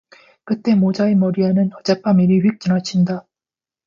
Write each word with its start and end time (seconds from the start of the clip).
그때 0.45 0.73
모자의 0.73 1.13
머리에는 1.13 1.73
어젯밤 1.75 2.21
일이 2.21 2.39
휙 2.39 2.59
지나친다. 2.59 3.27